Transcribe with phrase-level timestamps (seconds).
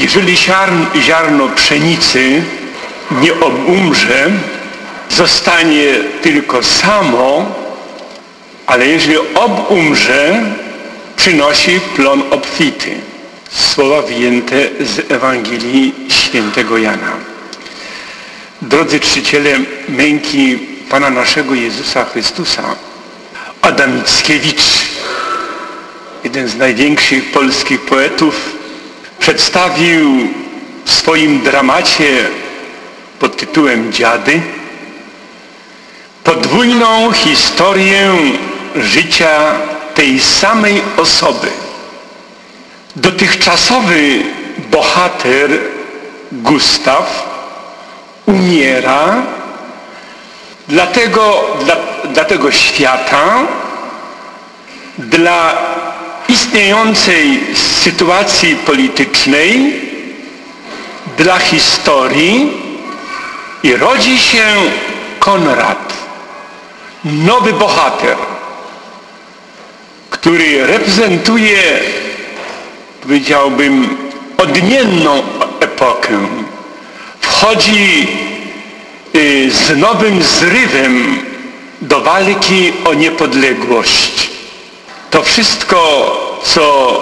[0.00, 0.36] Jeżeli
[0.96, 2.42] ziarno pszenicy
[3.10, 4.30] nie obumrze,
[5.10, 5.84] zostanie
[6.22, 7.54] tylko samo,
[8.66, 10.42] ale jeżeli obumrze,
[11.16, 12.90] przynosi plon obfity.
[13.50, 17.12] Słowa wyjęte z Ewangelii świętego Jana.
[18.62, 19.58] Drodzy czciciele
[19.88, 20.58] męki
[20.88, 22.62] Pana naszego Jezusa Chrystusa,
[23.62, 24.62] Adam Mickiewicz,
[26.24, 28.59] jeden z największych polskich poetów,
[29.20, 30.28] przedstawił
[30.84, 32.28] w swoim dramacie
[33.18, 34.40] pod tytułem Dziady
[36.24, 38.12] podwójną historię
[38.76, 39.52] życia
[39.94, 41.48] tej samej osoby.
[42.96, 44.22] Dotychczasowy
[44.70, 45.50] bohater
[46.32, 47.28] Gustaw
[48.26, 49.22] umiera
[50.68, 51.76] dla tego, dla,
[52.12, 53.46] dla tego świata,
[54.98, 55.52] dla
[56.50, 59.80] istniejącej sytuacji politycznej,
[61.18, 62.52] dla historii
[63.62, 64.44] i rodzi się
[65.18, 65.92] Konrad,
[67.04, 68.16] nowy bohater,
[70.10, 71.80] który reprezentuje,
[73.02, 73.96] powiedziałbym,
[74.36, 75.22] odmienną
[75.60, 76.18] epokę.
[77.20, 78.06] Wchodzi
[79.14, 81.22] y, z nowym zrywem
[81.80, 84.30] do walki o niepodległość.
[85.10, 86.96] To wszystko, co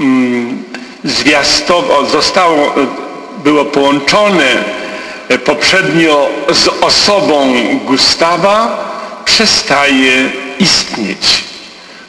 [0.00, 0.64] mm,
[1.04, 2.74] zwiastowo zostało,
[3.44, 4.64] było połączone
[5.28, 8.88] e, poprzednio z osobą Gustawa,
[9.24, 11.44] przestaje istnieć.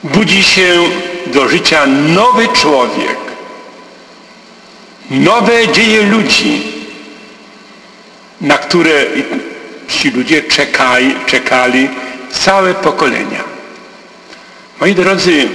[0.03, 0.83] Budzi się
[1.25, 3.17] do życia nowy człowiek.
[5.09, 6.61] Nowe dzieje ludzi,
[8.41, 9.05] na które
[9.87, 11.89] ci ludzie czekali, czekali
[12.31, 13.58] całe pokolenia.
[14.79, 15.47] Moi drodzy,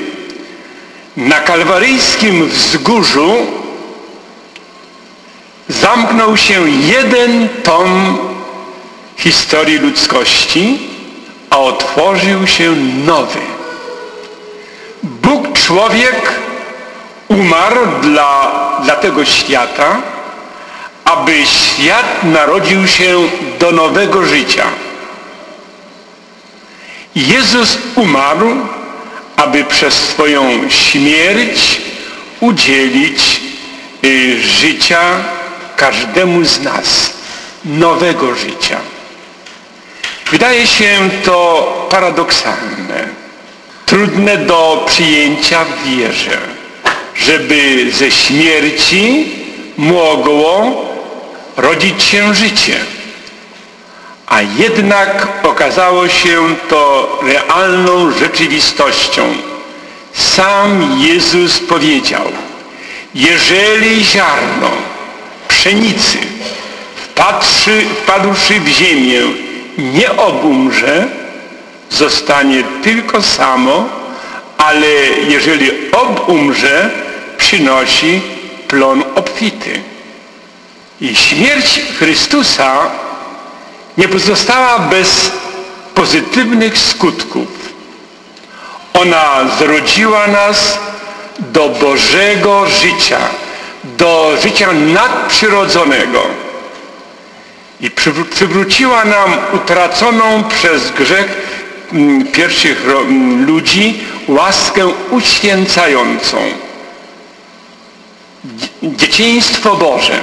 [1.17, 3.35] na kalwaryjskim wzgórzu
[5.69, 8.19] zamknął się jeden tom
[9.17, 10.79] historii ludzkości,
[11.51, 12.77] a otworzył się
[13.07, 13.41] nowy.
[15.03, 16.33] Bóg człowiek
[17.29, 18.53] umarł dla,
[18.85, 20.03] dla tego świata,
[21.05, 23.29] aby świat narodził się
[23.61, 24.65] do nowego życia.
[27.15, 28.57] Jezus umarł,
[29.45, 31.81] aby przez swoją śmierć
[32.41, 33.41] udzielić
[34.05, 35.01] y, życia
[35.77, 37.13] każdemu z nas,
[37.65, 38.79] nowego życia.
[40.31, 43.09] Wydaje się to paradoksalne,
[43.87, 46.39] trudne do przyjęcia w wierze,
[47.17, 49.33] żeby ze śmierci
[49.77, 50.85] mogło
[51.57, 52.94] rodzić się życie.
[54.27, 59.23] A jednak okazało się to realną rzeczywistością.
[60.13, 62.25] Sam Jezus powiedział,
[63.15, 64.71] jeżeli ziarno
[65.49, 66.19] pszenicy
[66.97, 69.21] wpadszy, wpadłszy w ziemię
[69.79, 71.09] nie obumrze,
[71.91, 73.89] zostanie tylko samo,
[74.59, 74.89] ale
[75.29, 76.91] jeżeli obumrze,
[77.39, 78.21] przynosi
[78.69, 79.81] plon obfity.
[81.01, 82.91] I śmierć Chrystusa
[83.99, 85.33] nie pozostała bez
[85.95, 87.49] pozytywnych skutków.
[88.95, 90.79] Ona zrodziła nas
[91.39, 93.19] do Bożego życia,
[93.85, 96.23] do życia nadprzyrodzonego
[97.81, 97.91] i
[98.31, 101.27] przywróciła nam utraconą przez grzech
[101.93, 106.37] mm, pierwszych mm, ludzi łaskę uświęcającą.
[108.83, 110.21] Dzieciństwo Boże.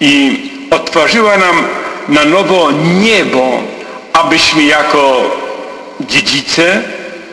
[0.00, 1.66] I otworzyła nam
[2.08, 2.70] na nowo
[3.00, 3.62] niebo,
[4.12, 5.22] abyśmy jako
[6.00, 6.82] dziedzice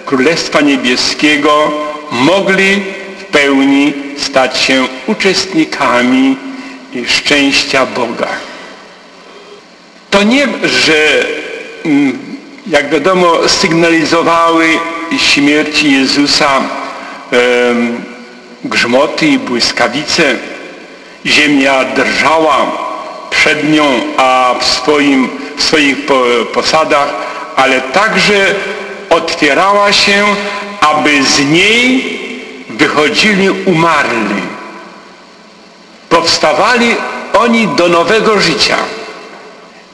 [0.05, 1.71] Królestwa Niebieskiego
[2.11, 2.83] mogli
[3.19, 6.37] w pełni stać się uczestnikami
[7.07, 8.27] szczęścia Boga.
[10.09, 11.25] To nie, że
[11.85, 12.19] mm,
[12.67, 14.67] jak wiadomo sygnalizowały
[15.17, 16.61] śmierci Jezusa
[18.63, 20.35] grzmoty i błyskawice.
[21.25, 22.84] Ziemia drżała
[23.45, 25.97] przed nią, a w, swoim, w swoich
[26.53, 27.13] posadach,
[27.55, 28.55] ale także
[29.09, 30.25] otwierała się,
[30.81, 32.19] aby z niej
[32.69, 34.41] wychodzili umarli.
[36.09, 36.95] Powstawali
[37.33, 38.77] oni do nowego życia.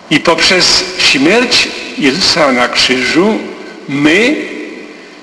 [0.10, 3.40] I poprzez śmierć Jezusa na krzyżu
[3.90, 4.36] my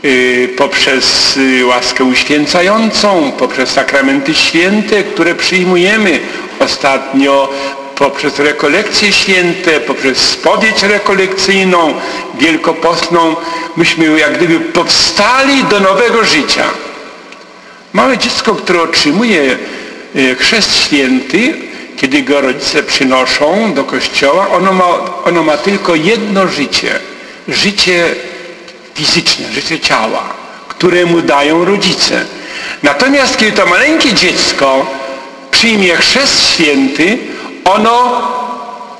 [0.05, 6.21] y, poprzez y, łaskę uświęcającą, poprzez sakramenty święte, które przyjmujemy
[6.59, 7.49] ostatnio,
[7.99, 11.95] poprzez rekolekcje święte, poprzez spowiedź rekolekcyjną,
[12.39, 13.37] wielkopostną,
[13.77, 16.65] myśmy jak gdyby powstali do nowego życia
[17.93, 19.59] Małe dziecko, które otrzymuje
[20.17, 21.55] e, chrzest święty,
[21.97, 24.85] kiedy go rodzice przynoszą do kościoła, ono ma,
[25.25, 26.99] ono ma tylko jedno życie.
[27.49, 28.15] Życie
[28.95, 30.23] fizyczne, życie ciała,
[30.69, 32.25] które mu dają rodzice.
[32.83, 34.87] Natomiast kiedy to maleńkie dziecko
[35.51, 37.19] przyjmie chrzest święty,
[37.73, 38.23] ono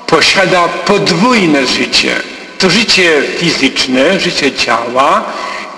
[0.07, 2.15] posiada podwójne życie.
[2.57, 5.23] To życie fizyczne, życie ciała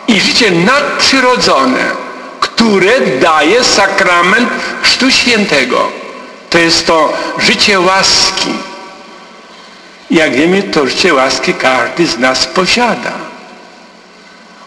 [0.08, 1.86] i życie nadprzyrodzone,
[2.40, 4.50] które daje sakrament
[4.82, 5.92] Chrztu Świętego.
[6.50, 8.54] To jest to życie łaski.
[10.12, 13.12] Jak wiemy, to życie łaski każdy z nas posiada.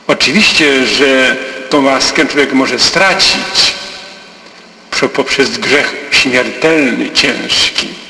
[0.07, 1.37] Oczywiście, że
[1.71, 3.75] tą łaskę człowiek może stracić
[5.09, 8.04] poprzez grzech śmiertelny, ciężki.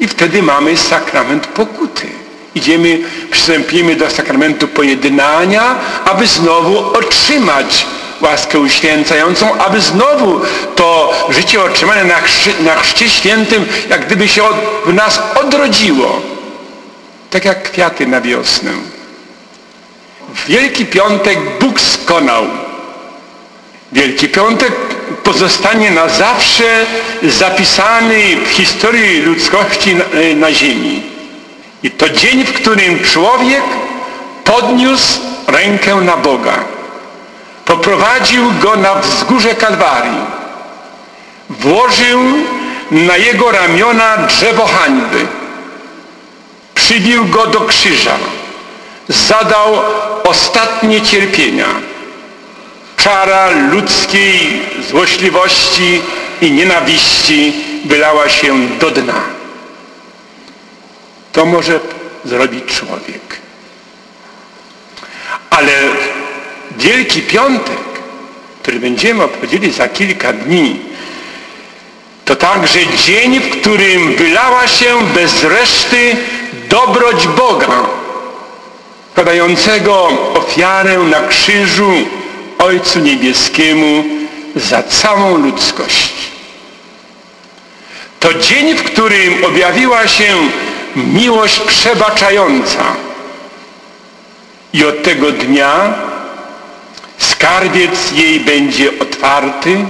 [0.00, 2.06] I wtedy mamy sakrament pokuty.
[2.54, 2.98] Idziemy,
[3.30, 7.86] przystępimy do sakramentu pojednania, aby znowu otrzymać
[8.20, 10.40] łaskę uświęcającą, aby znowu
[10.76, 14.56] to życie otrzymane na, chrzcie, na chrzcie świętym jak gdyby się od,
[14.86, 16.20] w nas odrodziło.
[17.30, 18.70] Tak jak kwiaty na wiosnę.
[20.34, 22.44] W Wielki Piątek Bóg skonał.
[23.92, 24.72] Wielki Piątek
[25.26, 26.86] pozostanie na zawsze
[27.22, 30.04] zapisany w historii ludzkości na,
[30.36, 31.02] na ziemi.
[31.82, 33.62] I to dzień, w którym człowiek
[34.44, 36.54] podniósł rękę na Boga.
[37.64, 40.24] Poprowadził go na wzgórze Kalwarii.
[41.50, 42.20] Włożył
[42.90, 45.26] na jego ramiona drzewo hańby.
[46.74, 48.16] Przybił go do krzyża.
[49.08, 49.78] Zadał
[50.24, 51.95] ostatnie cierpienia
[53.06, 56.02] czara ludzkiej złośliwości
[56.40, 57.52] i nienawiści
[57.84, 59.20] wylała się do dna.
[61.32, 61.80] To może
[62.24, 63.40] zrobić człowiek.
[65.50, 65.72] Ale
[66.78, 67.78] Wielki Piątek,
[68.62, 70.80] który będziemy obchodzili za kilka dni,
[72.24, 76.16] to także dzień, w którym wylała się bez reszty
[76.68, 77.86] dobroć Boga,
[79.14, 81.92] podającego ofiarę na krzyżu
[82.66, 84.04] Ojcu Niebieskiemu
[84.56, 86.12] za całą ludzkość.
[88.20, 90.34] To dzień, w którym objawiła się
[90.96, 92.84] miłość przebaczająca.
[94.72, 95.94] I od tego dnia
[97.18, 99.84] skarbiec jej będzie otwarty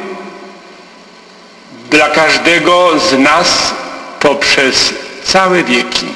[1.90, 3.74] dla każdego z nas
[4.20, 4.94] poprzez
[5.24, 6.06] całe wieki,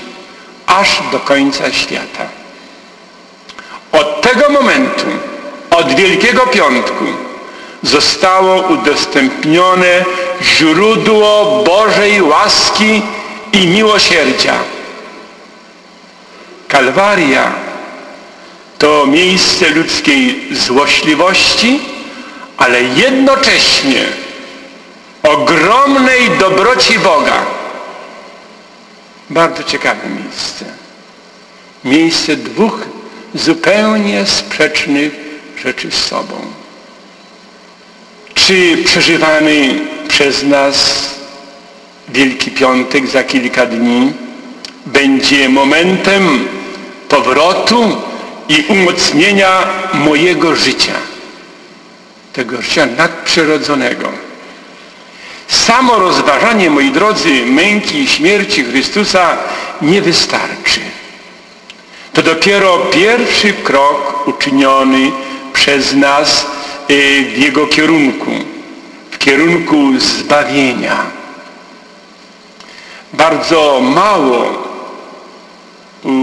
[0.67, 2.27] aż do końca świata.
[3.93, 5.30] Od tego momentu
[5.71, 7.05] od Wielkiego Piątku
[7.83, 10.05] zostało udostępnione
[10.43, 13.03] źródło Bożej łaski
[13.53, 14.55] i miłosierdzia.
[16.69, 17.53] Kalwaria
[18.79, 21.81] to miejsce ludzkiej złośliwości,
[22.57, 24.05] ale jednocześnie
[25.23, 27.47] ogromnej dobroci Boga.
[29.31, 30.65] Bardzo ciekawe miejsce.
[31.85, 32.81] Miejsce dwóch
[33.35, 35.30] zupełnie sprzecznych
[35.65, 36.35] rzeczy z sobą.
[38.35, 39.75] Czy przeżywany
[40.09, 41.05] przez nas
[42.09, 44.13] Wielki Piątek za kilka dni
[44.87, 46.49] będzie momentem
[47.09, 47.97] powrotu
[48.49, 50.95] i umocnienia mojego życia,
[52.33, 54.09] tego życia nadprzyrodzonego.
[55.49, 59.37] Samo rozważanie, moi drodzy, męki i śmierci Chrystusa
[59.83, 60.81] nie wystarczy.
[62.13, 65.11] To dopiero pierwszy krok uczyniony
[65.53, 66.47] przez nas
[66.91, 68.31] y, w Jego kierunku,
[69.11, 70.97] w kierunku zbawienia.
[73.13, 74.71] Bardzo mało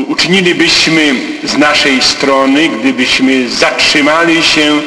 [0.07, 4.81] uczynilibyśmy z naszej strony, gdybyśmy zatrzymali się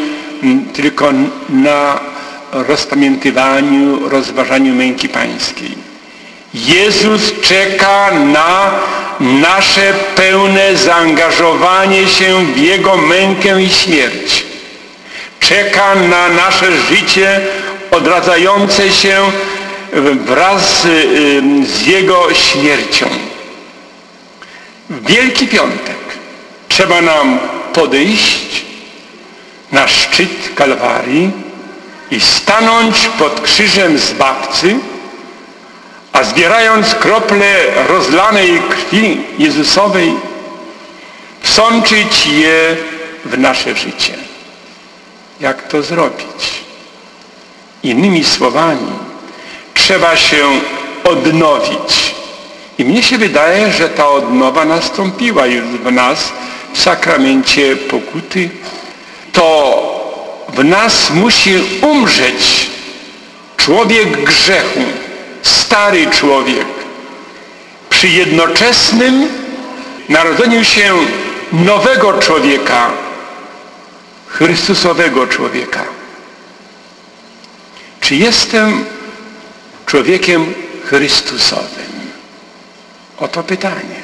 [0.73, 1.13] tylko
[1.49, 2.01] na
[2.53, 5.75] rozpamiętywaniu, rozważaniu męki pańskiej.
[6.55, 8.71] Jezus czeka na
[9.21, 14.45] nasze pełne zaangażowanie się w Jego mękę i śmierć.
[15.41, 17.41] Czeka na nasze życie
[17.91, 19.33] odradzające się
[20.27, 20.83] wraz
[21.67, 23.07] z Jego śmiercią.
[24.91, 25.97] Wielki Piątek
[26.69, 27.39] trzeba nam
[27.73, 28.65] podejść
[29.73, 31.31] na szczyt Kalwarii
[32.11, 34.77] i stanąć pod krzyżem Zbawcy,
[36.21, 37.47] a zbierając krople
[37.89, 40.15] rozlanej krwi Jezusowej,
[41.41, 42.77] wsączyć je
[43.25, 44.15] w nasze życie.
[45.41, 46.65] Jak to zrobić?
[47.83, 48.93] Innymi słowami,
[49.75, 50.49] trzeba się
[51.05, 52.15] odnowić.
[52.79, 56.33] I mnie się wydaje, że ta odnowa nastąpiła już w nas
[56.73, 58.51] w sakramencie pokuty.
[59.33, 59.83] To
[60.49, 62.71] w nas musi umrzeć
[63.57, 64.81] człowiek grzechu,
[65.71, 66.67] stary człowiek,
[67.91, 69.29] przy jednoczesnym
[70.09, 70.95] narodzeniu się
[71.53, 72.91] nowego człowieka,
[74.27, 75.85] Chrystusowego człowieka.
[78.01, 78.85] Czy jestem
[79.87, 81.91] człowiekiem Chrystusowym?
[83.19, 84.01] Oto pytanie.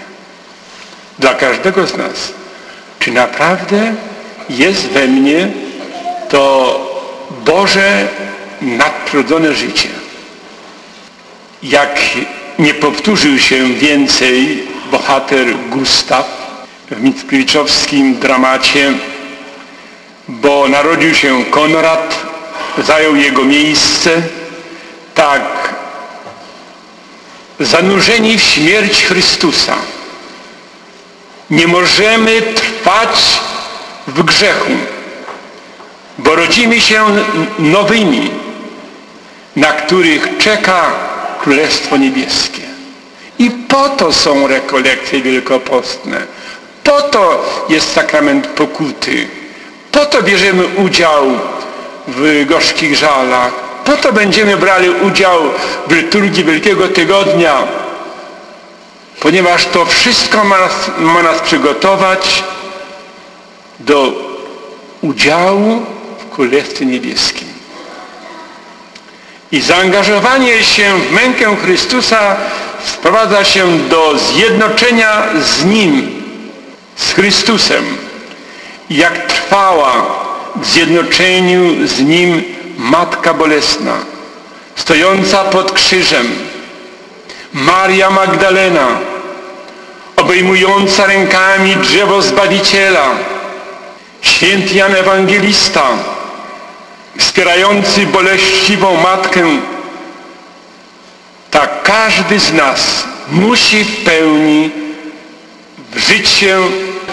[1.18, 2.32] Dla każdego z nas.
[2.99, 3.94] Czy naprawdę
[4.49, 5.49] jest we mnie
[6.28, 6.80] to
[7.44, 8.08] Boże
[8.62, 9.95] nadprzyrodzone życie?
[11.70, 12.00] Jak
[12.58, 16.26] nie powtórzył się więcej bohater Gustaw
[16.90, 18.92] w Mickiewiczowskim dramacie,
[20.28, 22.26] bo narodził się Konrad,
[22.78, 24.23] zajął jego miejsce,
[25.14, 25.75] tak
[27.61, 29.75] zanurzeni w śmierć Chrystusa.
[31.50, 33.40] Nie możemy trwać
[34.06, 34.73] w grzechu,
[36.18, 37.04] bo rodzimy się
[37.58, 38.30] nowymi,
[39.56, 41.15] na których czeka
[41.46, 42.62] Królestwo Niebieskie.
[43.38, 46.26] I po to są rekolekcje wielkopostne.
[46.84, 49.28] Po to jest sakrament pokuty.
[49.92, 51.24] Po to bierzemy udział
[52.08, 53.52] w gorzkich żalach.
[53.84, 55.40] Po to będziemy brali udział
[55.86, 57.62] w liturgii Wielkiego Tygodnia.
[59.20, 62.44] Ponieważ to wszystko ma nas, ma nas przygotować
[63.80, 64.12] do
[65.00, 65.82] udziału
[66.18, 67.55] w Królestwie Niebieskim.
[69.52, 72.36] I zaangażowanie się w mękę Chrystusa
[72.84, 76.22] sprowadza się do zjednoczenia z Nim,
[76.96, 77.84] z Chrystusem.
[78.90, 80.06] Jak trwała
[80.56, 82.42] w zjednoczeniu z Nim
[82.78, 83.96] Matka Bolesna,
[84.76, 86.26] stojąca pod krzyżem,
[87.52, 88.86] Maria Magdalena,
[90.16, 93.10] obejmująca rękami drzewo Zbawiciela,
[94.22, 95.82] święty Jan Ewangelista,
[97.18, 99.42] wspierający boleściwą Matkę,
[101.50, 104.70] tak każdy z nas musi w pełni
[105.92, 106.62] wżyć się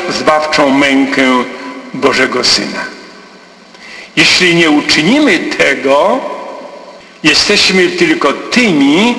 [0.09, 1.43] zbawczą mękę
[1.93, 2.85] Bożego Syna.
[4.15, 6.19] Jeśli nie uczynimy tego,
[7.23, 9.15] jesteśmy tylko tymi,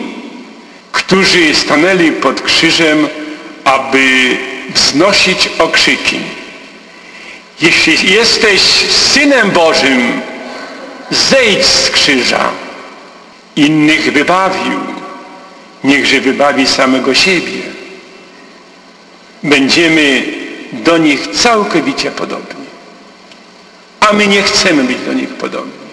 [0.92, 3.08] którzy stanęli pod krzyżem,
[3.64, 4.36] aby
[4.74, 6.20] wznosić okrzyki.
[7.60, 8.60] Jeśli jesteś
[8.90, 10.20] Synem Bożym,
[11.14, 12.50] zejdź z krzyża.
[13.56, 14.80] Innych wybawił,
[15.84, 17.62] niechże wybawi samego siebie.
[19.42, 20.22] Będziemy
[20.72, 22.64] do nich całkowicie podobni.
[24.00, 25.84] A my nie chcemy być do nich podobni.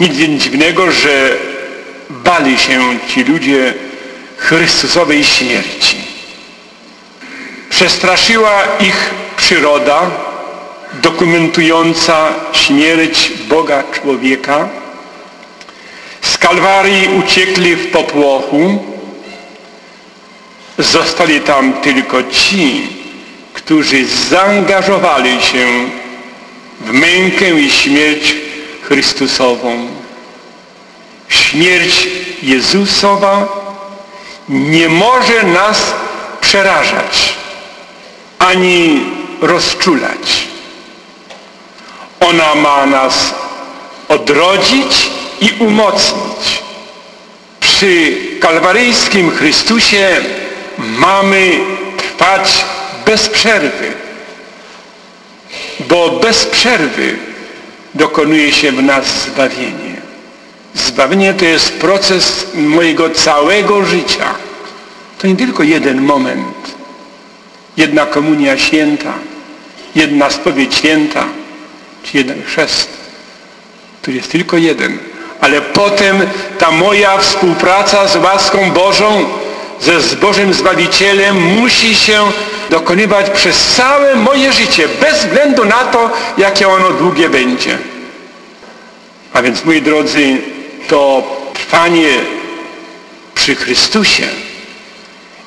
[0.00, 1.36] Nic dziwnego, że
[2.10, 3.74] bali się ci ludzie
[4.36, 5.96] Chrystusowej śmierci.
[7.70, 10.10] Przestraszyła ich przyroda,
[10.92, 14.68] dokumentująca śmierć Boga człowieka.
[16.22, 18.84] Z Kalwarii uciekli w popłochu.
[20.78, 22.86] Zostali tam tylko ci,
[23.54, 25.66] którzy zaangażowali się
[26.80, 28.34] w mękę i śmierć
[28.82, 29.86] Chrystusową.
[31.28, 32.08] Śmierć
[32.42, 33.48] Jezusowa
[34.48, 35.94] nie może nas
[36.40, 37.34] przerażać
[38.38, 39.02] ani
[39.40, 40.37] rozczulać.
[42.20, 43.34] Ona ma nas
[44.08, 45.10] odrodzić
[45.40, 46.62] i umocnić.
[47.60, 50.16] Przy kalwaryjskim Chrystusie
[50.78, 51.58] mamy
[51.96, 52.64] trwać
[53.06, 53.92] bez przerwy,
[55.88, 57.16] bo bez przerwy
[57.94, 59.96] dokonuje się w nas zbawienie.
[60.74, 64.34] Zbawienie to jest proces mojego całego życia.
[65.18, 66.74] To nie tylko jeden moment,
[67.76, 69.14] jedna komunia święta,
[69.94, 71.24] jedna spowiedź święta,
[72.14, 72.88] jeden chrzest,
[74.02, 74.98] który jest tylko jeden.
[75.40, 76.20] Ale potem
[76.58, 79.24] ta moja współpraca z łaską Bożą,
[79.80, 82.32] ze z Bożym Zbawicielem musi się
[82.70, 87.78] dokonywać przez całe moje życie, bez względu na to, jakie ono długie będzie.
[89.32, 90.36] A więc, moi drodzy,
[90.88, 91.22] to
[91.54, 92.08] trwanie
[93.34, 94.28] przy Chrystusie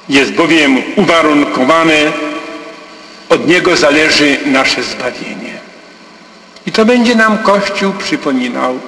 [0.10, 2.12] jest bowiem uwarunkowane,
[3.30, 5.61] od Niego zależy nasze zbawienie.
[6.66, 8.80] I to będzie nam Kościół przypominał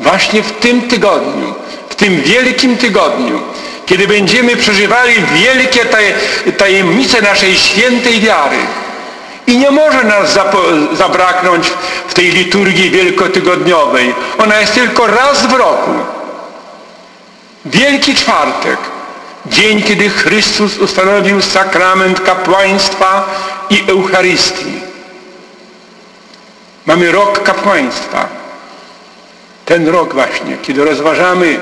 [0.00, 1.54] właśnie w tym tygodniu,
[1.88, 3.40] w tym wielkim tygodniu,
[3.86, 5.80] kiedy będziemy przeżywali wielkie
[6.58, 8.56] tajemnice naszej świętej wiary.
[9.46, 10.38] I nie może nas
[10.92, 11.66] zabraknąć
[12.08, 14.14] w tej liturgii wielkotygodniowej.
[14.38, 15.90] Ona jest tylko raz w roku.
[17.64, 18.78] Wielki Czwartek.
[19.46, 23.34] Dzień, kiedy Chrystus ustanowił sakrament kapłaństwa
[23.70, 24.91] i Eucharystii.
[26.86, 28.28] Mamy rok kapłaństwa.
[29.64, 31.60] Ten rok właśnie, kiedy rozważamy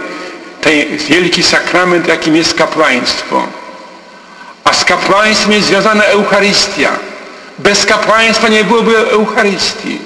[0.61, 3.47] ten wielki sakrament, jakim jest kapłaństwo.
[4.65, 6.91] A z kapłaństwem jest związana Eucharystia.
[7.59, 9.99] Bez kapłaństwa nie byłoby Eucharystii.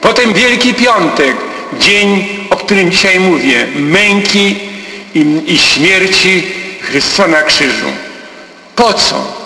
[0.00, 1.36] Potem Wielki Piątek,
[1.80, 4.60] dzień, o którym dzisiaj mówię, męki
[5.14, 7.86] i, i śmierci Chrystusa na krzyżu.
[8.76, 9.44] Po co?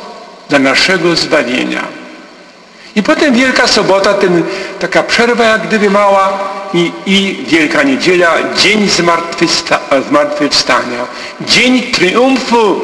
[0.48, 1.97] Dla naszego zbawienia.
[2.98, 4.42] I potem Wielka Sobota, ten,
[4.78, 6.38] taka przerwa jak gdyby mała
[6.74, 9.78] i, i Wielka Niedziela, dzień zmartwychwsta
[10.08, 11.06] zmartwychwstania,
[11.40, 12.80] dzień triumfu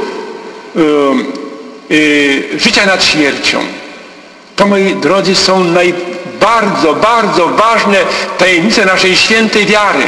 [1.89, 3.59] yy, życia nad śmiercią.
[4.57, 5.95] To, moi drodzy, są naj,
[6.41, 7.99] bardzo, bardzo ważne
[8.39, 10.05] tajemnice naszej świętej wiary.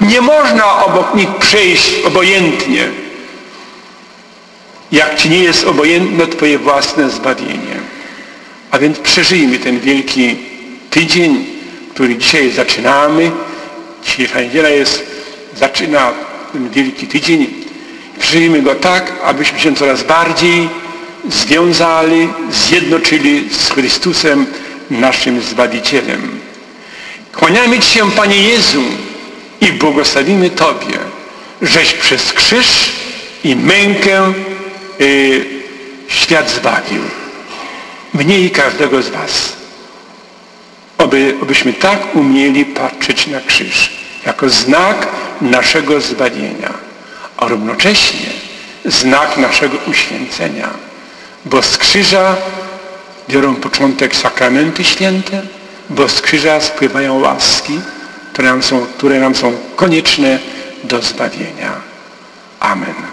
[0.00, 2.88] Nie można obok nich przejść obojętnie.
[4.92, 7.91] Jak Ci nie jest obojętne Twoje własne zbawienie.
[8.72, 10.36] A więc przeżyjmy ten wielki
[10.90, 11.46] tydzień,
[11.94, 13.30] który dzisiaj zaczynamy.
[14.04, 15.06] Dzisiejsza niedziela jest,
[15.56, 16.12] zaczyna
[16.52, 17.46] ten wielki tydzień.
[18.18, 20.68] Przeżyjmy go tak, abyśmy się coraz bardziej
[21.28, 24.46] związali, zjednoczyli z Chrystusem,
[24.90, 26.40] naszym Zbawicielem.
[27.32, 28.82] Kłaniamy Ci się, Panie Jezu,
[29.60, 30.98] i błogosławimy Tobie,
[31.62, 32.66] żeś przez krzyż
[33.44, 34.32] i mękę
[35.00, 35.44] y,
[36.08, 37.21] świat zbawił.
[38.14, 39.52] Mnie i każdego z Was.
[40.98, 43.92] Oby, obyśmy tak umieli patrzeć na krzyż,
[44.26, 45.08] jako znak
[45.40, 46.74] naszego zbawienia,
[47.36, 48.30] a równocześnie
[48.84, 50.68] znak naszego uświęcenia.
[51.44, 52.36] Bo z krzyża
[53.28, 55.42] biorą początek sakramenty święte,
[55.90, 57.80] bo z krzyża spływają łaski,
[58.32, 60.38] które nam są, które nam są konieczne
[60.84, 61.72] do zbawienia.
[62.60, 63.11] Amen.